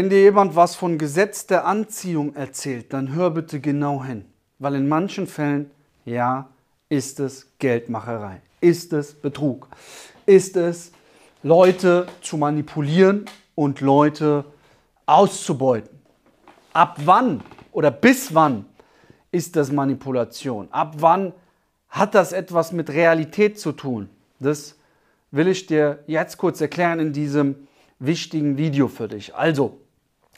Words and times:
Wenn 0.00 0.08
dir 0.08 0.22
jemand 0.22 0.56
was 0.56 0.76
von 0.76 0.96
Gesetz 0.96 1.46
der 1.46 1.66
Anziehung 1.66 2.34
erzählt, 2.34 2.94
dann 2.94 3.14
hör 3.14 3.32
bitte 3.32 3.60
genau 3.60 4.02
hin. 4.02 4.24
Weil 4.58 4.76
in 4.76 4.88
manchen 4.88 5.26
Fällen, 5.26 5.70
ja, 6.06 6.48
ist 6.88 7.20
es 7.20 7.52
Geldmacherei, 7.58 8.40
ist 8.62 8.94
es 8.94 9.12
Betrug, 9.12 9.68
ist 10.24 10.56
es 10.56 10.92
Leute 11.42 12.06
zu 12.22 12.38
manipulieren 12.38 13.26
und 13.54 13.82
Leute 13.82 14.46
auszubeuten. 15.04 16.00
Ab 16.72 16.96
wann 17.04 17.42
oder 17.70 17.90
bis 17.90 18.34
wann 18.34 18.64
ist 19.30 19.54
das 19.54 19.70
Manipulation? 19.70 20.68
Ab 20.70 20.94
wann 21.00 21.34
hat 21.90 22.14
das 22.14 22.32
etwas 22.32 22.72
mit 22.72 22.88
Realität 22.88 23.60
zu 23.60 23.72
tun? 23.72 24.08
Das 24.38 24.76
will 25.30 25.48
ich 25.48 25.66
dir 25.66 26.02
jetzt 26.06 26.38
kurz 26.38 26.58
erklären 26.62 27.00
in 27.00 27.12
diesem 27.12 27.68
wichtigen 27.98 28.56
Video 28.56 28.88
für 28.88 29.06
dich. 29.06 29.34
Also, 29.34 29.76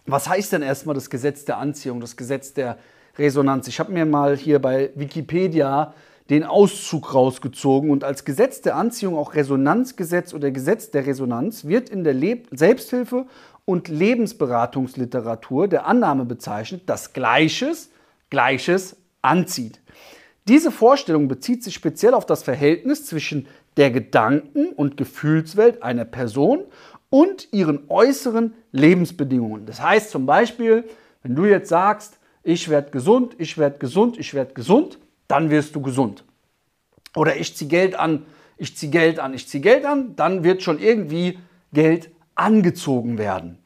was 0.06 0.28
heißt 0.28 0.52
denn 0.52 0.62
erstmal 0.62 0.94
das 0.94 1.10
Gesetz 1.10 1.44
der 1.44 1.58
Anziehung, 1.58 2.00
das 2.00 2.16
Gesetz 2.16 2.52
der 2.54 2.79
Resonanz? 3.18 3.68
Ich 3.68 3.79
habe 3.80 3.93
mir 3.93 4.04
mal 4.04 4.36
hier 4.36 4.60
bei 4.60 4.90
Wikipedia 4.94 5.94
den 6.30 6.44
Auszug 6.44 7.14
rausgezogen 7.14 7.90
und 7.90 8.04
als 8.04 8.24
Gesetz 8.24 8.60
der 8.62 8.76
Anziehung 8.76 9.16
auch 9.16 9.34
Resonanzgesetz 9.34 10.32
oder 10.34 10.50
Gesetz 10.50 10.90
der 10.90 11.07
Resonanz 11.07 11.64
wird 11.66 11.88
in 11.90 12.04
der 12.04 12.14
Leb 12.14 12.48
Selbsthilfe 12.52 13.26
und 13.64 13.88
Lebensberatungsliteratur 13.88 15.68
der 15.68 15.86
Annahme 15.86 16.24
bezeichnet, 16.24 16.82
dass 16.86 17.12
Gleiches 17.12 17.90
Gleiches 18.30 18.96
anzieht. 19.21 19.80
Diese 20.48 20.72
Vorstellung 20.72 21.29
bezieht 21.29 21.62
sich 21.62 21.74
speziell 21.74 22.14
auf 22.14 22.24
das 22.24 22.43
Verhältnis 22.43 23.04
zwischen 23.04 23.46
der 23.76 23.90
Gedanken- 23.90 24.71
und 24.71 24.96
Gefühlswelt 24.96 25.82
einer 25.82 26.07
Person 26.07 26.64
und 27.12 27.52
ihren 27.52 27.90
äußeren 27.90 28.54
Lebensbedingungen. 28.72 29.66
Das 29.66 29.82
heißt 29.82 30.11
zum 30.11 30.25
Beispiel, 30.25 30.84
wenn 31.22 31.36
du 31.36 31.44
jetzt 31.44 31.68
sagst, 31.68 32.19
ich 32.42 32.70
werde 32.70 32.91
gesund, 32.91 33.34
ich 33.36 33.58
werde 33.58 33.77
gesund, 33.78 34.18
ich 34.18 34.32
werde 34.32 34.55
gesund, 34.55 34.98
dann 35.28 35.50
wirst 35.50 35.77
du 35.77 35.83
gesund. 35.83 36.24
Oder 37.14 37.36
ich 37.36 37.55
ziehe 37.55 37.68
Geld 37.68 37.96
an, 37.96 38.24
ich 38.56 38.78
ziehe 38.78 38.90
Geld 38.90 39.18
an, 39.18 39.34
ich 39.34 39.46
ziehe 39.46 39.60
Geld 39.60 39.84
an, 39.84 40.16
dann 40.16 40.42
wird 40.42 40.62
schon 40.62 40.78
irgendwie 40.78 41.38
Geld 41.74 42.10
angezogen 42.34 43.18
werden. 43.18 43.58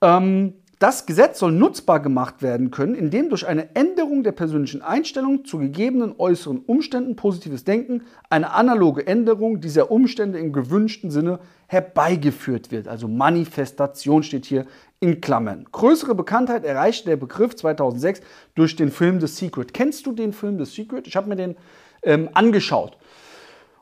Ähm, 0.00 0.54
das 0.78 1.06
Gesetz 1.06 1.40
soll 1.40 1.50
nutzbar 1.50 1.98
gemacht 1.98 2.40
werden 2.40 2.70
können, 2.70 2.94
indem 2.94 3.30
durch 3.30 3.48
eine 3.48 3.74
Änderung 3.74 4.22
der 4.22 4.32
persönlichen 4.32 4.80
Einstellung 4.80 5.44
zu 5.44 5.58
gegebenen 5.58 6.14
äußeren 6.18 6.60
Umständen 6.60 7.16
positives 7.16 7.64
Denken 7.64 8.02
eine 8.30 8.52
analoge 8.52 9.08
Änderung 9.08 9.60
dieser 9.60 9.90
Umstände 9.90 10.38
im 10.38 10.52
gewünschten 10.52 11.10
Sinne 11.10 11.40
herbeigeführt 11.66 12.70
wird. 12.70 12.88
Also 12.88 13.08
Manifestation 13.08 14.22
steht 14.22 14.46
hier 14.46 14.66
in 15.00 15.20
Klammern. 15.20 15.66
Größere 15.72 16.14
Bekanntheit 16.14 16.64
erreichte 16.64 17.08
der 17.08 17.16
Begriff 17.16 17.54
2006 17.56 18.20
durch 18.54 18.76
den 18.76 18.90
Film 18.90 19.20
The 19.20 19.26
Secret. 19.26 19.74
Kennst 19.74 20.06
du 20.06 20.12
den 20.12 20.32
Film 20.32 20.64
The 20.64 20.70
Secret? 20.70 21.06
Ich 21.06 21.16
habe 21.16 21.28
mir 21.28 21.36
den 21.36 21.56
ähm, 22.02 22.30
angeschaut. 22.34 22.96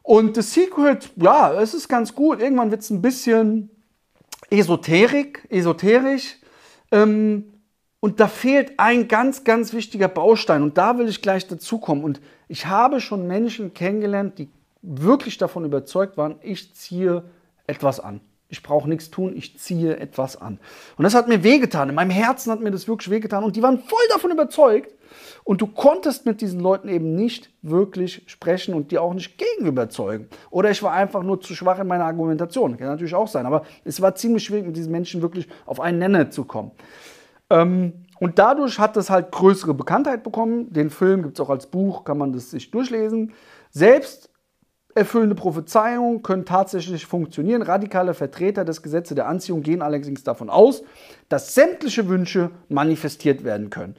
Und 0.02 0.34
The 0.34 0.42
Secret, 0.42 1.10
ja, 1.16 1.60
es 1.60 1.74
ist 1.74 1.88
ganz 1.88 2.14
gut. 2.14 2.40
Irgendwann 2.40 2.70
wird 2.70 2.82
es 2.82 2.90
ein 2.90 3.02
bisschen 3.02 3.70
esoterik, 4.50 5.46
esoterisch. 5.50 6.36
Ähm, 6.90 7.44
und 8.00 8.20
da 8.20 8.28
fehlt 8.28 8.78
ein 8.78 9.08
ganz, 9.08 9.44
ganz 9.44 9.72
wichtiger 9.72 10.08
Baustein. 10.08 10.62
Und 10.62 10.76
da 10.76 10.98
will 10.98 11.08
ich 11.08 11.22
gleich 11.22 11.46
dazu 11.46 11.78
kommen. 11.78 12.04
Und 12.04 12.20
ich 12.48 12.66
habe 12.66 13.00
schon 13.00 13.26
Menschen 13.26 13.72
kennengelernt, 13.72 14.38
die 14.38 14.50
wirklich 14.82 15.38
davon 15.38 15.64
überzeugt 15.64 16.18
waren, 16.18 16.36
ich 16.42 16.74
ziehe 16.74 17.24
etwas 17.66 18.00
an. 18.00 18.20
Ich 18.48 18.62
brauche 18.62 18.88
nichts 18.88 19.10
tun, 19.10 19.34
ich 19.34 19.58
ziehe 19.58 19.96
etwas 19.96 20.40
an. 20.40 20.60
Und 20.96 21.02
das 21.04 21.14
hat 21.14 21.28
mir 21.28 21.42
wehgetan. 21.42 21.88
In 21.88 21.94
meinem 21.94 22.10
Herzen 22.10 22.52
hat 22.52 22.60
mir 22.60 22.70
das 22.70 22.86
wirklich 22.86 23.10
wehgetan. 23.10 23.42
Und 23.42 23.56
die 23.56 23.62
waren 23.62 23.78
voll 23.78 24.06
davon 24.10 24.30
überzeugt. 24.30 24.94
Und 25.44 25.60
du 25.60 25.66
konntest 25.66 26.26
mit 26.26 26.40
diesen 26.40 26.60
Leuten 26.60 26.88
eben 26.88 27.14
nicht 27.14 27.50
wirklich 27.62 28.22
sprechen 28.26 28.74
und 28.74 28.90
die 28.90 28.98
auch 28.98 29.14
nicht 29.14 29.38
gegen 29.38 29.66
überzeugen. 29.66 30.28
Oder 30.50 30.70
ich 30.70 30.82
war 30.82 30.92
einfach 30.92 31.22
nur 31.22 31.40
zu 31.40 31.54
schwach 31.54 31.78
in 31.80 31.86
meiner 31.86 32.04
Argumentation. 32.04 32.76
Kann 32.76 32.88
natürlich 32.88 33.14
auch 33.14 33.28
sein. 33.28 33.46
Aber 33.46 33.64
es 33.84 34.00
war 34.00 34.14
ziemlich 34.14 34.44
schwierig, 34.44 34.66
mit 34.66 34.76
diesen 34.76 34.92
Menschen 34.92 35.22
wirklich 35.22 35.48
auf 35.66 35.80
einen 35.80 35.98
Nenner 35.98 36.30
zu 36.30 36.44
kommen. 36.44 36.70
Ähm, 37.50 38.04
und 38.20 38.38
dadurch 38.38 38.78
hat 38.78 38.96
das 38.96 39.10
halt 39.10 39.32
größere 39.32 39.74
Bekanntheit 39.74 40.22
bekommen. 40.22 40.72
Den 40.72 40.90
Film 40.90 41.22
gibt 41.22 41.38
es 41.38 41.44
auch 41.44 41.50
als 41.50 41.66
Buch, 41.66 42.04
kann 42.04 42.18
man 42.18 42.32
das 42.32 42.50
sich 42.50 42.70
durchlesen. 42.70 43.32
Selbst 43.70 44.30
erfüllende 44.94 45.34
Prophezeiungen 45.34 46.22
können 46.22 46.44
tatsächlich 46.44 47.06
funktionieren. 47.06 47.62
Radikale 47.62 48.14
Vertreter 48.14 48.64
des 48.64 48.82
Gesetzes 48.82 49.14
der 49.14 49.26
Anziehung 49.26 49.62
gehen 49.62 49.82
allerdings 49.82 50.22
davon 50.22 50.50
aus, 50.50 50.82
dass 51.28 51.54
sämtliche 51.54 52.08
Wünsche 52.08 52.50
manifestiert 52.68 53.44
werden 53.44 53.70
können. 53.70 53.96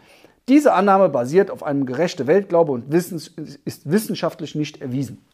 Diese 0.47 0.73
Annahme 0.73 1.09
basiert 1.09 1.49
auf 1.49 1.63
einem 1.63 1.85
gerechten 1.85 2.27
Weltglaube 2.27 2.71
und 2.71 2.91
Wissens 2.91 3.33
ist 3.65 3.89
wissenschaftlich 3.89 4.55
nicht 4.55 4.81
erwiesen. 4.81 5.25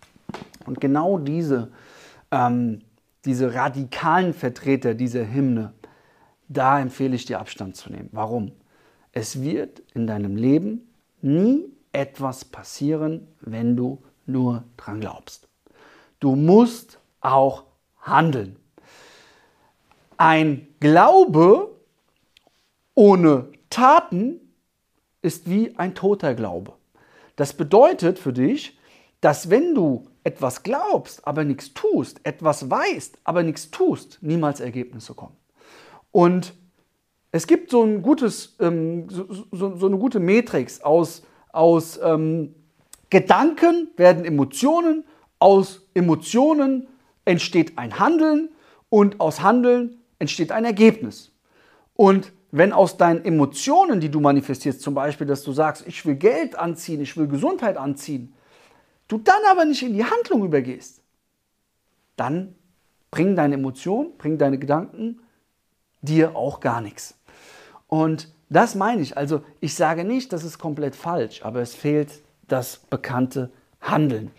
Und 0.65 0.79
genau 0.79 1.17
diese, 1.17 1.69
ähm, 2.31 2.81
diese 3.25 3.53
radikalen 3.53 4.33
Vertreter 4.33 4.93
dieser 4.93 5.31
Hymne, 5.31 5.73
da 6.47 6.79
empfehle 6.79 7.15
ich 7.15 7.25
dir 7.25 7.39
Abstand 7.39 7.75
zu 7.75 7.91
nehmen. 7.91 8.09
Warum? 8.13 8.53
Es 9.11 9.41
wird 9.41 9.81
in 9.93 10.07
deinem 10.07 10.37
Leben 10.37 10.89
nie 11.21 11.65
etwas 11.91 12.45
passieren, 12.45 13.27
wenn 13.41 13.75
du 13.75 14.01
nur 14.25 14.63
dran 14.77 15.01
glaubst. 15.01 15.50
Du 16.21 16.35
musst 16.35 16.99
auch 17.19 17.63
handeln. 17.99 18.55
Ein 20.17 20.67
Glaube 20.79 21.75
ohne 22.93 23.47
Taten 23.69 24.39
ist 25.23 25.49
wie 25.49 25.75
ein 25.77 25.95
toter 25.95 26.35
Glaube. 26.35 26.73
Das 27.35 27.53
bedeutet 27.53 28.19
für 28.19 28.33
dich, 28.33 28.77
dass 29.19 29.49
wenn 29.49 29.73
du 29.73 30.05
etwas 30.23 30.61
glaubst, 30.61 31.25
aber 31.27 31.43
nichts 31.43 31.73
tust, 31.73 32.21
etwas 32.23 32.69
weißt, 32.69 33.17
aber 33.23 33.41
nichts 33.41 33.71
tust, 33.71 34.19
niemals 34.21 34.59
Ergebnisse 34.59 35.15
kommen. 35.15 35.35
Und 36.11 36.53
es 37.31 37.47
gibt 37.47 37.71
so, 37.71 37.83
ein 37.83 38.03
gutes, 38.03 38.55
ähm, 38.59 39.09
so, 39.09 39.25
so, 39.51 39.75
so, 39.75 39.85
eine 39.87 39.97
gute 39.97 40.19
Matrix 40.19 40.81
aus, 40.81 41.23
aus 41.51 41.99
ähm, 42.03 42.53
Gedanken 43.09 43.89
werden 43.95 44.23
Emotionen, 44.23 45.03
aus 45.41 45.81
Emotionen 45.95 46.87
entsteht 47.25 47.77
ein 47.77 47.99
Handeln 47.99 48.49
und 48.89 49.19
aus 49.19 49.41
Handeln 49.41 49.99
entsteht 50.19 50.51
ein 50.51 50.65
Ergebnis. 50.65 51.31
Und 51.95 52.31
wenn 52.51 52.71
aus 52.71 52.97
deinen 52.97 53.25
Emotionen, 53.25 53.99
die 53.99 54.09
du 54.09 54.19
manifestierst, 54.19 54.81
zum 54.81 54.93
Beispiel, 54.93 55.25
dass 55.25 55.43
du 55.43 55.51
sagst, 55.51 55.87
ich 55.87 56.05
will 56.05 56.15
Geld 56.15 56.55
anziehen, 56.55 57.01
ich 57.01 57.17
will 57.17 57.27
Gesundheit 57.27 57.77
anziehen, 57.77 58.33
du 59.07 59.17
dann 59.17 59.41
aber 59.49 59.65
nicht 59.65 59.81
in 59.81 59.93
die 59.93 60.05
Handlung 60.05 60.43
übergehst, 60.45 61.01
dann 62.17 62.53
bringen 63.09 63.35
deine 63.35 63.55
Emotionen, 63.55 64.17
bringen 64.17 64.37
deine 64.37 64.59
Gedanken 64.59 65.21
dir 66.01 66.35
auch 66.35 66.59
gar 66.59 66.81
nichts. 66.81 67.15
Und 67.87 68.31
das 68.49 68.75
meine 68.75 69.01
ich. 69.01 69.17
Also 69.17 69.41
ich 69.59 69.73
sage 69.73 70.03
nicht, 70.03 70.33
das 70.33 70.43
ist 70.43 70.59
komplett 70.59 70.95
falsch, 70.95 71.43
aber 71.43 71.61
es 71.61 71.73
fehlt 71.73 72.21
das 72.47 72.77
bekannte 72.77 73.49
Handeln 73.81 74.31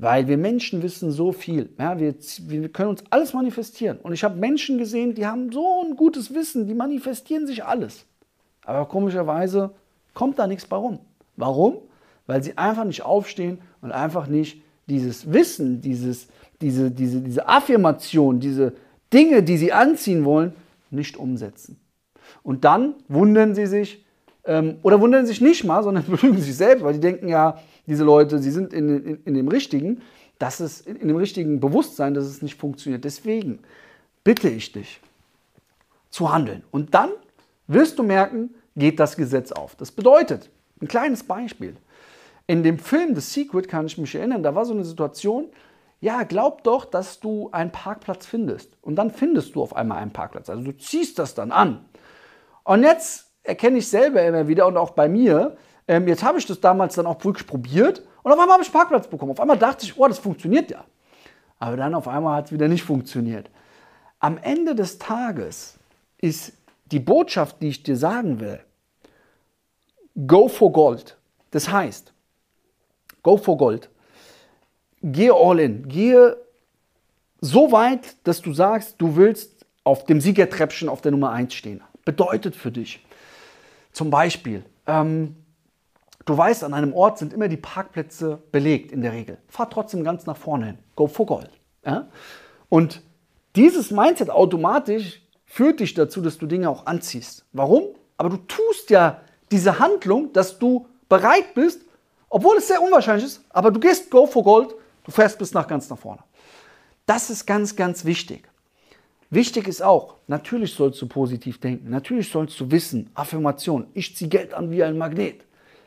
weil 0.00 0.28
wir 0.28 0.38
Menschen 0.38 0.82
wissen 0.82 1.10
so 1.10 1.30
viel. 1.30 1.68
Ja, 1.78 1.98
wir, 1.98 2.14
wir 2.46 2.68
können 2.70 2.88
uns 2.88 3.04
alles 3.10 3.34
manifestieren. 3.34 3.98
Und 3.98 4.14
ich 4.14 4.24
habe 4.24 4.34
Menschen 4.38 4.78
gesehen, 4.78 5.14
die 5.14 5.26
haben 5.26 5.52
so 5.52 5.84
ein 5.84 5.94
gutes 5.94 6.34
Wissen, 6.34 6.66
die 6.66 6.72
manifestieren 6.72 7.46
sich 7.46 7.62
alles. 7.62 8.06
Aber 8.64 8.86
komischerweise 8.86 9.74
kommt 10.14 10.38
da 10.38 10.46
nichts 10.46 10.64
bei 10.64 10.76
rum. 10.76 11.00
Warum? 11.36 11.76
Weil 12.26 12.42
sie 12.42 12.56
einfach 12.56 12.84
nicht 12.84 13.02
aufstehen 13.02 13.58
und 13.82 13.92
einfach 13.92 14.26
nicht 14.26 14.62
dieses 14.88 15.30
Wissen, 15.34 15.82
dieses, 15.82 16.28
diese, 16.62 16.90
diese, 16.90 17.20
diese 17.20 17.46
Affirmation, 17.46 18.40
diese 18.40 18.72
Dinge, 19.12 19.42
die 19.42 19.58
sie 19.58 19.74
anziehen 19.74 20.24
wollen, 20.24 20.54
nicht 20.90 21.18
umsetzen. 21.18 21.78
Und 22.42 22.64
dann 22.64 22.94
wundern 23.08 23.54
sie 23.54 23.66
sich, 23.66 24.02
ähm, 24.44 24.78
oder 24.82 25.00
wundern 25.00 25.26
sich 25.26 25.40
nicht 25.40 25.64
mal, 25.64 25.82
sondern 25.82 26.04
betrügen 26.08 26.40
sich 26.40 26.56
selbst, 26.56 26.84
weil 26.84 26.94
die 26.94 27.00
denken 27.00 27.28
ja, 27.28 27.58
diese 27.86 28.04
Leute, 28.04 28.38
sie 28.38 28.50
sind 28.50 28.72
in, 28.72 29.04
in, 29.04 29.22
in 29.24 29.34
dem 29.34 29.48
richtigen, 29.48 30.02
dass 30.38 30.60
es 30.60 30.80
in, 30.80 30.96
in 30.96 31.08
dem 31.08 31.16
richtigen 31.16 31.60
Bewusstsein, 31.60 32.14
dass 32.14 32.24
es 32.24 32.42
nicht 32.42 32.58
funktioniert. 32.58 33.04
Deswegen 33.04 33.60
bitte 34.24 34.48
ich 34.48 34.72
dich 34.72 35.00
zu 36.10 36.32
handeln. 36.32 36.62
Und 36.70 36.94
dann 36.94 37.10
wirst 37.66 37.98
du 37.98 38.02
merken, 38.02 38.54
geht 38.76 39.00
das 39.00 39.16
Gesetz 39.16 39.52
auf. 39.52 39.76
Das 39.76 39.90
bedeutet, 39.90 40.50
ein 40.80 40.88
kleines 40.88 41.22
Beispiel. 41.22 41.76
In 42.46 42.62
dem 42.62 42.78
Film 42.78 43.14
The 43.14 43.20
Secret 43.20 43.68
kann 43.68 43.86
ich 43.86 43.98
mich 43.98 44.14
erinnern, 44.14 44.42
da 44.42 44.54
war 44.54 44.64
so 44.64 44.72
eine 44.72 44.84
Situation, 44.84 45.48
ja, 46.00 46.22
glaub 46.22 46.64
doch, 46.64 46.86
dass 46.86 47.20
du 47.20 47.50
einen 47.52 47.70
Parkplatz 47.70 48.26
findest. 48.26 48.76
Und 48.80 48.96
dann 48.96 49.10
findest 49.10 49.54
du 49.54 49.62
auf 49.62 49.76
einmal 49.76 49.98
einen 49.98 50.12
Parkplatz. 50.12 50.48
Also 50.48 50.62
du 50.62 50.76
ziehst 50.76 51.18
das 51.18 51.34
dann 51.34 51.52
an. 51.52 51.84
Und 52.64 52.82
jetzt 52.82 53.29
erkenne 53.50 53.78
ich 53.78 53.88
selber 53.88 54.22
immer 54.22 54.46
wieder 54.46 54.66
und 54.68 54.76
auch 54.76 54.90
bei 54.90 55.08
mir, 55.08 55.56
ähm, 55.88 56.06
jetzt 56.06 56.22
habe 56.22 56.38
ich 56.38 56.46
das 56.46 56.60
damals 56.60 56.94
dann 56.94 57.06
auch 57.06 57.22
wirklich 57.24 57.46
probiert 57.46 58.02
und 58.22 58.32
auf 58.32 58.38
einmal 58.38 58.54
habe 58.54 58.62
ich 58.62 58.72
Parkplatz 58.72 59.08
bekommen. 59.08 59.32
Auf 59.32 59.40
einmal 59.40 59.58
dachte 59.58 59.84
ich, 59.84 59.98
oh, 59.98 60.06
das 60.06 60.20
funktioniert 60.20 60.70
ja. 60.70 60.84
Aber 61.58 61.76
dann 61.76 61.94
auf 61.94 62.06
einmal 62.06 62.36
hat 62.36 62.46
es 62.46 62.52
wieder 62.52 62.68
nicht 62.68 62.84
funktioniert. 62.84 63.50
Am 64.20 64.38
Ende 64.38 64.74
des 64.76 64.98
Tages 64.98 65.78
ist 66.18 66.52
die 66.92 67.00
Botschaft, 67.00 67.60
die 67.60 67.68
ich 67.68 67.82
dir 67.82 67.96
sagen 67.96 68.38
will, 68.38 68.60
go 70.26 70.48
for 70.48 70.70
gold. 70.70 71.16
Das 71.50 71.70
heißt, 71.70 72.12
go 73.22 73.36
for 73.36 73.56
gold. 73.56 73.90
Gehe 75.02 75.34
all 75.34 75.58
in. 75.58 75.88
Gehe 75.88 76.36
so 77.40 77.72
weit, 77.72 78.16
dass 78.24 78.42
du 78.42 78.52
sagst, 78.52 78.94
du 78.98 79.16
willst 79.16 79.66
auf 79.82 80.04
dem 80.04 80.20
Siegertreppchen 80.20 80.88
auf 80.88 81.00
der 81.00 81.10
Nummer 81.10 81.32
1 81.32 81.52
stehen. 81.52 81.82
Bedeutet 82.04 82.54
für 82.54 82.70
dich 82.70 83.04
zum 83.92 84.10
Beispiel, 84.10 84.64
ähm, 84.86 85.36
du 86.24 86.36
weißt, 86.36 86.64
an 86.64 86.74
einem 86.74 86.92
Ort 86.92 87.18
sind 87.18 87.32
immer 87.32 87.48
die 87.48 87.56
Parkplätze 87.56 88.42
belegt 88.52 88.92
in 88.92 89.02
der 89.02 89.12
Regel. 89.12 89.38
Fahr 89.48 89.70
trotzdem 89.70 90.04
ganz 90.04 90.26
nach 90.26 90.36
vorne 90.36 90.66
hin. 90.66 90.78
Go 90.96 91.06
for 91.06 91.26
gold. 91.26 91.50
Ja? 91.84 92.08
Und 92.68 93.02
dieses 93.56 93.90
Mindset 93.90 94.30
automatisch 94.30 95.22
führt 95.44 95.80
dich 95.80 95.94
dazu, 95.94 96.20
dass 96.20 96.38
du 96.38 96.46
Dinge 96.46 96.70
auch 96.70 96.86
anziehst. 96.86 97.44
Warum? 97.52 97.82
Aber 98.16 98.28
du 98.28 98.36
tust 98.36 98.90
ja 98.90 99.22
diese 99.50 99.78
Handlung, 99.78 100.32
dass 100.32 100.58
du 100.58 100.86
bereit 101.08 101.54
bist, 101.54 101.82
obwohl 102.28 102.58
es 102.58 102.68
sehr 102.68 102.80
unwahrscheinlich 102.80 103.26
ist, 103.26 103.44
aber 103.50 103.72
du 103.72 103.80
gehst 103.80 104.10
Go 104.10 104.26
for 104.26 104.44
Gold, 104.44 104.74
du 105.04 105.10
fährst 105.10 105.38
bis 105.38 105.52
nach 105.52 105.66
ganz 105.66 105.90
nach 105.90 105.98
vorne. 105.98 106.22
Das 107.06 107.28
ist 107.28 107.44
ganz, 107.44 107.74
ganz 107.74 108.04
wichtig. 108.04 108.48
Wichtig 109.30 109.68
ist 109.68 109.80
auch, 109.80 110.16
natürlich 110.26 110.74
sollst 110.74 111.00
du 111.00 111.06
positiv 111.06 111.60
denken, 111.60 111.88
natürlich 111.90 112.30
sollst 112.30 112.58
du 112.58 112.70
wissen, 112.72 113.10
Affirmation, 113.14 113.86
ich 113.94 114.16
ziehe 114.16 114.28
Geld 114.28 114.54
an 114.54 114.72
wie 114.72 114.82
ein 114.82 114.98
Magnet. 114.98 115.42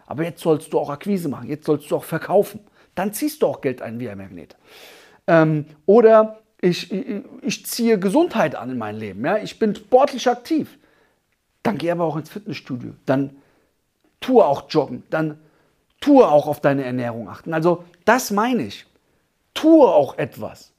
Aber 0.05 0.23
jetzt 0.23 0.41
sollst 0.41 0.71
du 0.71 0.79
auch 0.79 0.89
Akquise 0.89 1.27
machen, 1.27 1.49
jetzt 1.49 1.65
sollst 1.65 1.91
du 1.91 1.97
auch 1.97 2.05
verkaufen. 2.05 2.61
Dann 2.95 3.11
ziehst 3.11 3.41
du 3.41 3.47
auch 3.47 3.59
Geld 3.59 3.81
ein 3.81 3.99
wie 3.99 4.09
ein 4.09 4.17
Magnet. 4.17 4.55
Ähm, 5.27 5.65
oder 5.85 6.39
ich, 6.61 6.91
ich, 6.91 7.23
ich, 7.41 7.65
ziehe 7.65 7.99
Gesundheit 7.99 8.55
an 8.55 8.69
in 8.71 8.77
mein 8.77 8.95
Leben. 8.95 9.25
Ja? 9.25 9.37
Ich 9.37 9.59
bin 9.59 9.75
sportlich 9.75 10.29
aktiv. 10.29 10.77
Dann 11.63 11.77
geh 11.77 11.91
aber 11.91 12.05
auch 12.05 12.15
ins 12.15 12.29
Fitnessstudio. 12.29 12.93
Dann 13.05 13.35
tue 14.21 14.45
auch 14.45 14.69
joggen. 14.69 15.03
Dann 15.09 15.39
tue 15.99 16.25
auch 16.25 16.47
auf 16.47 16.61
deine 16.61 16.83
Ernährung 16.83 17.27
achten. 17.27 17.53
Also 17.53 17.83
das 18.05 18.31
meine 18.31 18.63
ich. 18.63 18.85
Tue 19.53 19.85
auch 19.85 20.17
etwas. 20.17 20.71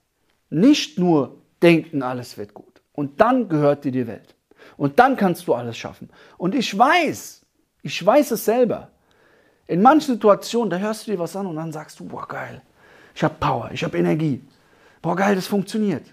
Nicht 0.51 0.99
nur 0.99 1.37
denken, 1.65 2.03
alles 2.03 2.39
wird 2.39 2.55
gut. 2.55 2.83
Und 2.93 3.21
dann 3.21 3.49
gehört 3.49 3.85
dir 3.85 3.93
die 3.93 4.07
Welt. 4.07 4.37
Und 4.77 4.99
dann 4.99 5.17
kannst 5.17 5.49
du 5.49 5.55
alles 5.55 5.77
schaffen. 5.77 6.11
Und 6.37 6.55
ich 6.55 6.77
weiß, 6.77 7.45
ich 7.83 8.07
weiß 8.07 8.31
es 8.33 8.45
selber. 8.45 8.91
In 9.67 9.83
manchen 9.83 10.15
Situationen, 10.15 10.71
da 10.71 10.77
hörst 10.79 11.07
du 11.07 11.13
dir 11.13 11.19
was 11.19 11.35
an 11.35 11.47
und 11.47 11.57
dann 11.57 11.73
sagst 11.73 11.99
du, 11.99 12.05
boah, 12.05 12.29
geil, 12.29 12.63
ich 13.15 13.25
habe 13.25 13.35
Power, 13.41 13.71
ich 13.73 13.83
habe 13.83 13.97
Energie. 13.97 14.43
Boah, 15.01 15.17
geil, 15.17 15.35
das 15.35 15.47
funktioniert. 15.47 16.05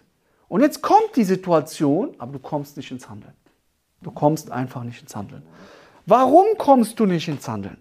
Und 0.48 0.62
jetzt 0.62 0.82
kommt 0.82 1.16
die 1.16 1.24
Situation, 1.24 2.16
aber 2.18 2.34
du 2.34 2.40
kommst 2.40 2.78
nicht 2.78 2.92
ins 2.92 3.10
Handeln. 3.10 3.34
Du 4.02 4.12
kommst 4.12 4.52
einfach 4.52 4.84
nicht 4.84 5.02
ins 5.02 5.16
Handeln. 5.16 5.44
Warum 6.06 6.58
kommst 6.58 7.00
du 7.00 7.06
nicht 7.06 7.28
ins 7.28 7.48
Handeln? 7.48 7.78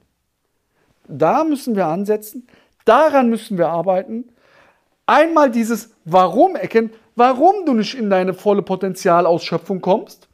Da 1.09 1.45
müssen 1.45 1.75
wir 1.75 1.87
ansetzen, 1.87 2.47
daran 2.85 3.29
müssen 3.29 3.59
wir 3.59 3.69
arbeiten. 3.69 4.29
Einmal 5.07 5.51
dieses 5.51 5.91
Warum 6.05 6.55
erkennen, 6.55 6.91
warum 7.21 7.65
du 7.67 7.75
nicht 7.75 7.95
in 7.95 8.11
deine 8.11 8.35
volle 8.35 8.63
Potenzialausschöpfung 8.63 9.81
kommst. 9.81 10.29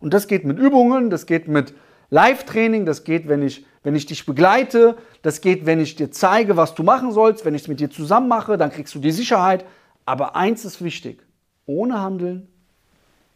Und 0.00 0.12
das 0.14 0.26
geht 0.26 0.44
mit 0.44 0.58
Übungen, 0.58 1.10
das 1.10 1.26
geht 1.26 1.46
mit 1.46 1.74
Live-Training, 2.10 2.86
das 2.86 3.04
geht, 3.04 3.28
wenn 3.28 3.42
ich 3.42 3.64
wenn 3.82 3.94
ich 3.94 4.06
dich 4.06 4.26
begleite, 4.26 4.96
das 5.22 5.40
geht, 5.40 5.64
wenn 5.64 5.80
ich 5.80 5.96
dir 5.96 6.10
zeige, 6.10 6.56
was 6.56 6.74
du 6.74 6.82
machen 6.82 7.12
sollst, 7.12 7.44
wenn 7.44 7.54
ich 7.54 7.62
es 7.62 7.68
mit 7.68 7.80
dir 7.80 7.90
zusammen 7.90 8.28
mache, 8.28 8.58
dann 8.58 8.70
kriegst 8.70 8.94
du 8.94 8.98
die 8.98 9.12
Sicherheit. 9.12 9.64
Aber 10.04 10.36
eins 10.36 10.64
ist 10.64 10.82
wichtig, 10.82 11.24
ohne 11.64 12.00
Handeln 12.00 12.48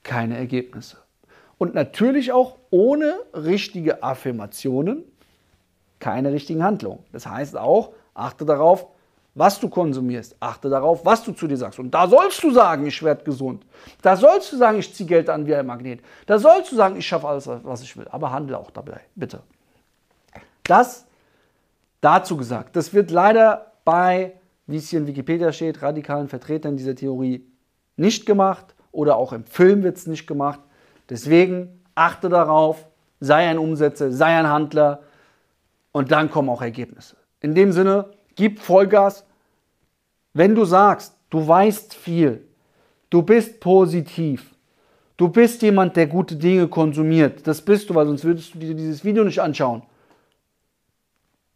keine 0.03 0.37
Ergebnisse. 0.37 0.99
Und 1.59 1.75
natürlich 1.75 2.33
auch 2.33 2.59
ohne 2.71 3.15
richtige 3.33 4.03
Affirmationen 4.03 5.05
keine 6.01 6.33
richtigen 6.33 6.65
Handlungen. 6.65 7.05
Das 7.13 7.27
heißt 7.27 7.57
auch, 7.57 7.93
achte 8.15 8.45
darauf, 8.45 8.89
was 9.35 9.59
du 9.59 9.69
konsumierst. 9.69 10.37
Achte 10.41 10.69
darauf, 10.69 11.05
was 11.05 11.23
du 11.23 11.33
zu 11.33 11.47
dir 11.47 11.57
sagst. 11.57 11.79
Und 11.79 11.91
da 11.93 12.07
sollst 12.07 12.43
du 12.43 12.51
sagen, 12.51 12.87
ich 12.87 13.03
werde 13.03 13.25
gesund. 13.25 13.65
Da 14.03 14.17
sollst 14.17 14.53
du 14.53 14.57
sagen, 14.57 14.79
ich 14.79 14.95
ziehe 14.95 15.09
Geld 15.09 15.31
an 15.31 15.47
wie 15.47 15.55
ein 15.55 15.67
Magnet. 15.67 16.01
Da 16.27 16.39
sollst 16.39 16.71
du 16.73 16.77
sagen, 16.77 16.97
ich 16.97 17.07
schaffe 17.07 17.29
alles, 17.29 17.49
was 17.49 17.83
ich 17.83 17.97
will. 17.97 18.07
Aber 18.11 18.31
handle 18.31 18.59
auch 18.59 18.71
dabei, 18.71 19.01
bitte. 19.15 19.43
Das 20.65 21.07
dazu 22.03 22.37
gesagt. 22.37 22.77
Das 22.77 22.93
wird 22.93 23.11
leider 23.11 23.73
bei, 23.85 24.35
wie 24.67 24.77
es 24.77 24.91
hier 24.91 25.01
in 25.01 25.07
Wikipedia 25.07 25.53
steht, 25.53 25.81
radikalen 25.81 26.29
Vertretern 26.29 26.77
dieser 26.77 26.95
Theorie 26.95 27.47
nicht 27.97 28.27
gemacht 28.27 28.75
oder 28.91 29.17
auch 29.17 29.33
im 29.33 29.45
Film 29.45 29.83
wird 29.83 29.97
es 29.97 30.07
nicht 30.07 30.27
gemacht. 30.27 30.61
Deswegen 31.09 31.81
achte 31.95 32.29
darauf, 32.29 32.87
sei 33.21 33.49
ein 33.49 33.59
Umsetzer, 33.59 34.13
sei 34.13 34.37
ein 34.37 34.49
Handler 34.49 35.03
und 35.93 36.11
dann 36.11 36.31
kommen 36.31 36.51
auch 36.51 36.63
Ergebnisse. 36.63 37.17
In 37.41 37.55
dem 37.55 37.73
Sinne, 37.73 38.11
gib 38.37 38.61
Vollgas. 38.61 39.25
Wenn 40.35 40.55
du 40.55 40.65
sagst, 40.65 41.17
du 41.31 41.47
weißt 41.47 41.95
viel, 41.95 42.47
du 43.11 43.23
bist 43.23 43.61
positiv, 43.61 44.55
du 45.17 45.29
bist 45.29 45.63
jemand, 45.63 45.97
der 45.97 46.07
gute 46.07 46.37
Dinge 46.37 46.69
konsumiert, 46.69 47.47
das 47.47 47.63
bist 47.63 47.91
du, 47.91 47.95
weil 47.95 48.07
sonst 48.07 48.25
würdest 48.25 48.55
du 48.55 48.59
dir 48.59 48.75
dieses 48.75 49.05
Video 49.05 49.25
nicht 49.25 49.41
anschauen 49.41 49.83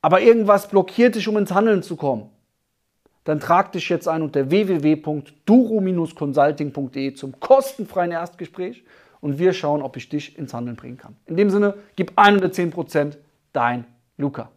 aber 0.07 0.21
irgendwas 0.21 0.69
blockiert 0.69 1.17
dich, 1.17 1.27
um 1.27 1.37
ins 1.37 1.53
Handeln 1.53 1.83
zu 1.83 1.97
kommen, 1.97 2.31
dann 3.25 3.41
trag 3.41 3.73
dich 3.73 3.89
jetzt 3.89 4.07
ein 4.07 4.23
unter 4.23 4.51
www.duro-consulting.de 4.51 7.15
zum 7.15 7.41
kostenfreien 7.41 8.13
Erstgespräch 8.13 8.85
und 9.21 9.41
wir 9.41 9.53
schauen, 9.53 9.83
ob 9.83 9.97
ich 9.97 10.09
dich 10.09 10.39
ins 10.39 10.55
Handeln 10.55 10.77
bringen 10.77 10.97
kann. 10.97 11.17
In 11.27 11.37
dem 11.37 11.51
Sinne, 11.51 11.75
gib 11.97 12.13
110 12.15 12.71
Prozent, 12.71 13.19
dein 13.53 13.85
Luca. 14.17 14.53